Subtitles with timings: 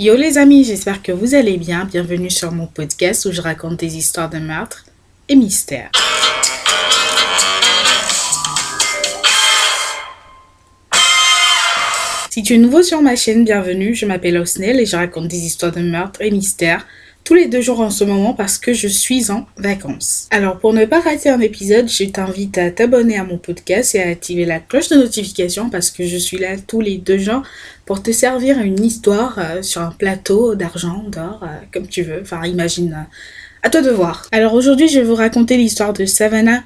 [0.00, 1.84] Yo les amis, j'espère que vous allez bien.
[1.84, 4.84] Bienvenue sur mon podcast où je raconte des histoires de meurtres
[5.28, 5.90] et mystères.
[12.30, 13.96] Si tu es nouveau sur ma chaîne, bienvenue.
[13.96, 16.86] Je m'appelle Osnel et je raconte des histoires de meurtres et mystères
[17.24, 20.28] tous les deux jours en ce moment parce que je suis en vacances.
[20.30, 24.02] Alors pour ne pas rater un épisode, je t'invite à t'abonner à mon podcast et
[24.02, 27.42] à activer la cloche de notification parce que je suis là tous les deux jours
[27.84, 32.20] pour te servir une histoire euh, sur un plateau d'argent, d'or, euh, comme tu veux.
[32.22, 33.14] Enfin imagine, euh,
[33.62, 34.26] à toi de voir.
[34.32, 36.62] Alors aujourd'hui je vais vous raconter l'histoire de Savannah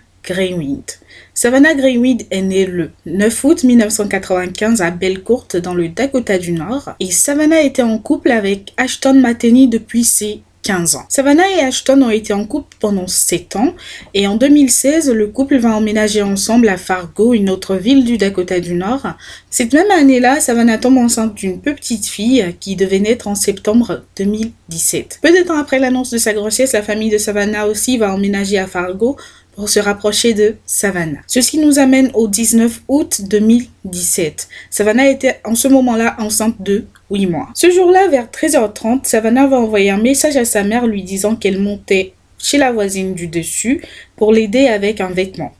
[1.34, 6.90] Savannah Greenweed est née le 9 août 1995 à Belcourt dans le Dakota du Nord
[7.00, 11.04] et Savannah était en couple avec Ashton Matheny depuis ses 15 ans.
[11.08, 13.74] Savannah et Ashton ont été en couple pendant 7 ans
[14.14, 18.60] et en 2016, le couple va emménager ensemble à Fargo, une autre ville du Dakota
[18.60, 19.06] du Nord.
[19.50, 25.18] Cette même année-là, Savannah tombe enceinte d'une petite fille qui devait naître en septembre 2017.
[25.20, 28.58] Peu de temps après l'annonce de sa grossesse, la famille de Savannah aussi va emménager
[28.58, 29.16] à Fargo
[29.54, 31.20] pour se rapprocher de Savannah.
[31.26, 34.48] Ceci nous amène au 19 août 2017.
[34.70, 37.48] Savannah était en ce moment-là enceinte de 8 mois.
[37.54, 41.58] Ce jour-là, vers 13h30, Savannah va envoyer un message à sa mère lui disant qu'elle
[41.58, 43.82] montait chez la voisine du dessus
[44.16, 45.52] pour l'aider avec un vêtement.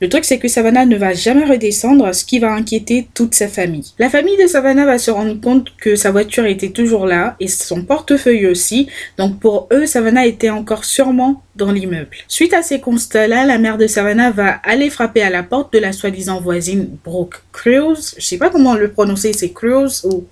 [0.00, 3.48] Le truc, c'est que Savannah ne va jamais redescendre, ce qui va inquiéter toute sa
[3.48, 3.92] famille.
[3.98, 7.48] La famille de Savannah va se rendre compte que sa voiture était toujours là et
[7.48, 8.88] son portefeuille aussi.
[9.16, 12.16] Donc pour eux, Savannah était encore sûrement dans l'immeuble.
[12.28, 15.78] Suite à ces constats-là, la mère de Savannah va aller frapper à la porte de
[15.78, 17.96] la soi-disant voisine Brooke Crews.
[18.16, 20.24] Je sais pas comment le prononcer, c'est Crews ou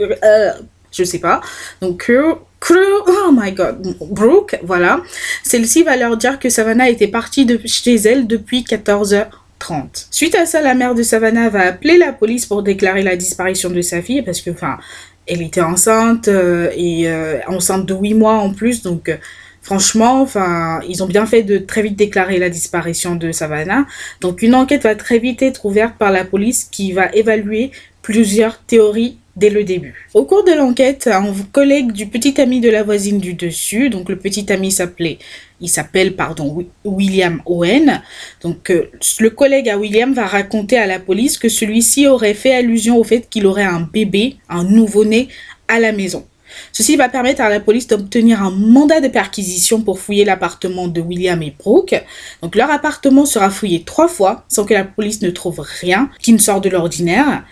[0.00, 0.52] euh,
[0.90, 1.40] je sais pas.
[1.80, 2.38] Donc Crew,
[2.70, 5.00] Oh my god, Brooke, voilà.
[5.42, 10.06] Celle-ci va leur dire que Savannah était partie de chez elle depuis 14h30.
[10.10, 13.70] Suite à ça, la mère de Savannah va appeler la police pour déclarer la disparition
[13.70, 14.78] de sa fille parce que, enfin,
[15.26, 19.16] elle était enceinte euh, et euh, enceinte de 8 mois en plus, donc euh,
[19.62, 23.86] franchement, enfin, ils ont bien fait de très vite déclarer la disparition de Savannah.
[24.20, 27.70] Donc une enquête va très vite être ouverte par la police qui va évaluer
[28.02, 30.08] plusieurs théories dès le début.
[30.14, 34.08] Au cours de l'enquête, un collègue du petit ami de la voisine du dessus, donc
[34.08, 35.18] le petit ami s'appelait,
[35.60, 38.02] il s'appelle pardon William Owen.
[38.42, 42.54] Donc euh, le collègue à William va raconter à la police que celui-ci aurait fait
[42.54, 45.28] allusion au fait qu'il aurait un bébé, un nouveau-né
[45.68, 46.26] à la maison.
[46.72, 51.00] Ceci va permettre à la police d'obtenir un mandat de perquisition pour fouiller l'appartement de
[51.00, 51.94] William et Brooke.
[52.42, 56.32] Donc leur appartement sera fouillé trois fois sans que la police ne trouve rien qui
[56.32, 57.44] ne sort de l'ordinaire.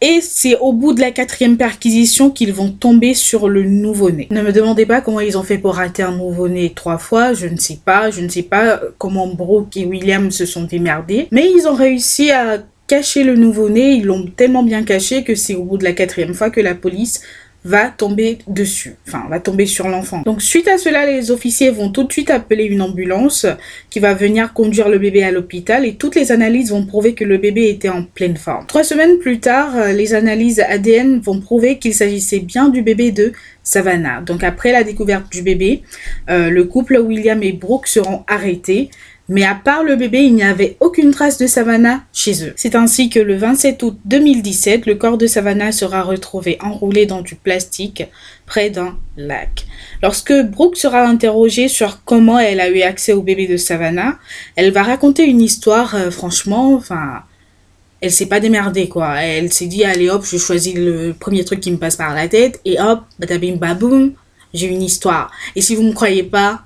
[0.00, 4.28] Et c'est au bout de la quatrième perquisition qu'ils vont tomber sur le nouveau-né.
[4.30, 7.46] Ne me demandez pas comment ils ont fait pour rater un nouveau-né trois fois, je
[7.46, 11.50] ne sais pas, je ne sais pas comment Brooke et William se sont démerdés, mais
[11.50, 15.64] ils ont réussi à cacher le nouveau-né, ils l'ont tellement bien caché que c'est au
[15.64, 17.22] bout de la quatrième fois que la police
[17.66, 20.22] va tomber dessus, enfin va tomber sur l'enfant.
[20.24, 23.44] Donc suite à cela, les officiers vont tout de suite appeler une ambulance
[23.90, 27.24] qui va venir conduire le bébé à l'hôpital et toutes les analyses vont prouver que
[27.24, 28.66] le bébé était en pleine forme.
[28.66, 33.10] Trois semaines plus tard, euh, les analyses ADN vont prouver qu'il s'agissait bien du bébé
[33.10, 33.32] de
[33.66, 34.20] Savannah.
[34.20, 35.82] Donc après la découverte du bébé,
[36.30, 38.90] euh, le couple William et Brooke seront arrêtés
[39.28, 42.52] mais à part le bébé, il n'y avait aucune trace de Savannah chez eux.
[42.54, 47.22] C'est ainsi que le 27 août 2017, le corps de Savannah sera retrouvé enroulé dans
[47.22, 48.04] du plastique
[48.46, 49.66] près d'un lac.
[50.00, 54.18] Lorsque Brooke sera interrogée sur comment elle a eu accès au bébé de Savannah,
[54.54, 57.24] elle va raconter une histoire, euh, franchement, enfin,
[58.06, 59.20] elle s'est pas démerdée quoi.
[59.20, 62.28] Elle s'est dit allez hop, je choisis le premier truc qui me passe par la
[62.28, 64.12] tête et hop, badabim baboum,
[64.54, 65.30] j'ai une histoire.
[65.56, 66.62] Et si vous me croyez pas,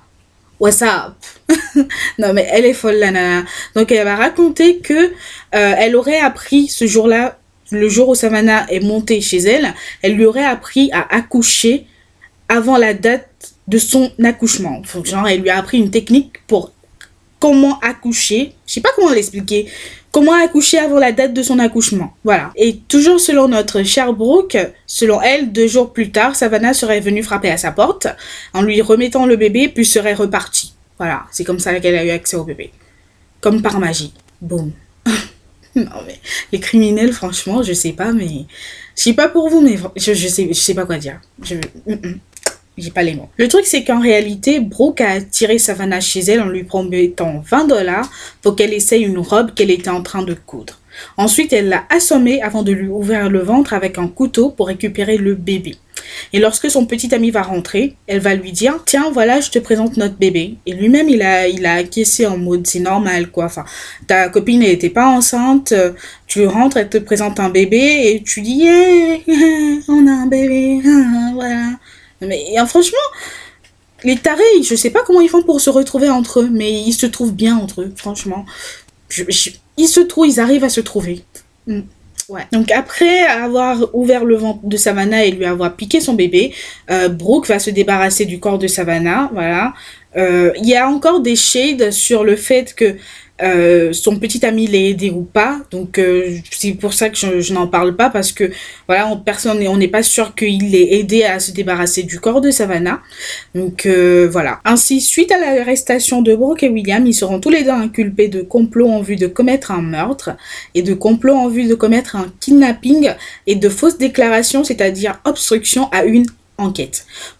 [0.59, 1.15] what's up?
[2.19, 3.43] Non mais elle est folle la nana.
[3.75, 5.09] Donc elle va raconter que euh,
[5.51, 7.39] elle aurait appris ce jour-là,
[7.71, 9.73] le jour où Savannah est montée chez elle,
[10.03, 11.87] elle lui aurait appris à accoucher
[12.49, 14.83] avant la date de son accouchement.
[15.03, 16.71] Genre elle lui a appris une technique pour
[17.41, 18.53] comment accoucher.
[18.67, 19.67] Je sais pas comment l'expliquer.
[20.11, 22.13] Comment accoucher avant la date de son accouchement.
[22.23, 22.51] Voilà.
[22.55, 27.23] Et toujours selon notre chère Brooke, selon elle, deux jours plus tard, Savannah serait venue
[27.23, 28.07] frapper à sa porte
[28.53, 30.73] en lui remettant le bébé puis serait repartie.
[30.97, 31.23] Voilà.
[31.31, 32.71] C'est comme ça qu'elle a eu accès au bébé.
[33.41, 34.13] Comme par magie.
[34.39, 34.71] Boum.
[35.75, 36.19] non mais
[36.51, 38.45] les criminels, franchement, je sais pas, mais
[38.95, 41.19] je sais pas pour vous, mais je, je sais, je sais pas quoi dire.
[41.41, 42.19] Je, mm, mm
[42.89, 43.29] pas les mots.
[43.37, 47.67] Le truc, c'est qu'en réalité, Brooke a attiré Savannah chez elle en lui promettant 20
[47.67, 48.09] dollars
[48.41, 50.79] pour qu'elle essaye une robe qu'elle était en train de coudre.
[51.17, 55.17] Ensuite, elle l'a assommé avant de lui ouvrir le ventre avec un couteau pour récupérer
[55.17, 55.75] le bébé.
[56.33, 59.59] Et lorsque son petit ami va rentrer, elle va lui dire Tiens, voilà, je te
[59.59, 60.55] présente notre bébé.
[60.65, 63.45] Et lui-même, il a, il a acquiescé en mode C'est normal, quoi.
[63.45, 63.65] Enfin,
[64.07, 65.73] ta copine n'était pas enceinte,
[66.27, 69.17] tu rentres, elle te présente un bébé et tu dis Yeah,
[69.87, 70.81] on a un bébé,
[71.33, 71.71] voilà.
[72.21, 72.97] Mais franchement,
[74.03, 76.93] les tarés, je sais pas comment ils font pour se retrouver entre eux, mais ils
[76.93, 78.45] se trouvent bien entre eux, franchement.
[79.77, 81.23] ils se trouvent, ils arrivent à se trouver.
[81.67, 81.81] Mm.
[82.29, 82.47] Ouais.
[82.53, 86.53] Donc après avoir ouvert le ventre de Savannah et lui avoir piqué son bébé,
[86.89, 89.29] euh, Brooke va se débarrasser du corps de Savannah.
[89.33, 89.73] Voilà.
[90.15, 92.95] Euh, il y a encore des shades sur le fait que
[93.41, 95.59] euh, son petit ami l'ait aidé ou pas.
[95.71, 98.51] Donc euh, c'est pour ça que je, n'en parle pas parce que
[98.87, 102.41] voilà, on, personne, on n'est pas sûr qu'il l'ait aidé à se débarrasser du corps
[102.41, 103.01] de Savannah.
[103.55, 104.59] Donc euh, voilà.
[104.65, 108.41] Ainsi, suite à l'arrestation de Brooke et William, ils seront tous les deux inculpés de
[108.41, 110.31] complot en vue de commettre un meurtre
[110.75, 113.11] et de complot en vue de commettre un kidnapping
[113.47, 116.25] et de fausses déclarations, c'est-à-dire obstruction à une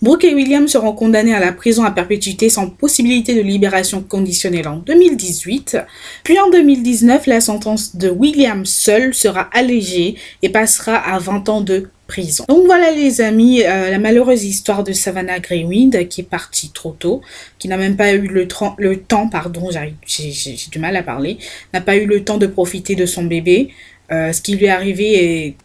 [0.01, 4.67] Brooke et William seront condamnés à la prison à perpétuité sans possibilité de libération conditionnelle
[4.67, 5.77] en 2018.
[6.23, 11.61] Puis en 2019, la sentence de William seul sera allégée et passera à 20 ans
[11.61, 12.43] de prison.
[12.49, 16.91] Donc voilà les amis, euh, la malheureuse histoire de Savannah Greywind qui est partie trop
[16.91, 17.21] tôt,
[17.57, 18.47] qui n'a même pas eu le,
[18.77, 19.69] le temps, pardon,
[20.05, 21.37] j'ai du mal à parler,
[21.73, 23.69] n'a pas eu le temps de profiter de son bébé.
[24.11, 25.55] Euh, ce qui lui est arrivé est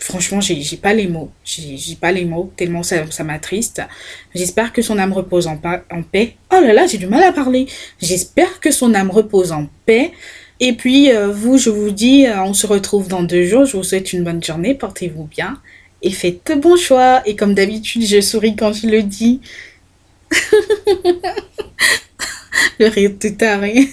[0.00, 1.30] franchement, j'ai pas les mots.
[1.44, 3.82] J'ai pas les mots, tellement ça, m'attriste.
[4.34, 5.60] J'espère que son âme repose en,
[5.90, 6.36] en paix.
[6.52, 7.66] Oh là là, j'ai du mal à parler.
[8.00, 10.12] J'espère que son âme repose en paix.
[10.58, 13.64] Et puis, euh, vous, je vous dis, euh, on se retrouve dans deux jours.
[13.64, 14.74] Je vous souhaite une bonne journée.
[14.74, 15.58] Portez-vous bien.
[16.02, 17.22] Et faites de bons choix.
[17.26, 19.40] Et comme d'habitude, je souris quand je le dis.
[22.78, 23.88] le rire tout taré.